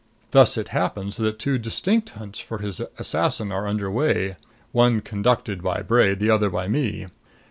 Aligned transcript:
Thus 0.31 0.57
it 0.57 0.69
happens 0.69 1.17
that 1.17 1.37
two 1.37 1.59
distinct 1.59 2.09
hunts 2.17 2.39
for 2.39 2.57
his 2.57 2.81
assassin 2.97 3.51
are 3.51 3.67
under 3.67 3.91
way 3.91 4.35
one 4.71 4.99
conducted 5.01 5.61
by 5.61 5.83
Bray, 5.83 6.15
the 6.15 6.31
other 6.31 6.49
by 6.49 6.67
me. 6.67 7.05